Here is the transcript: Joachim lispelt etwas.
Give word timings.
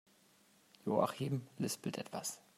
Joachim 0.85 1.47
lispelt 1.59 1.97
etwas. 1.99 2.41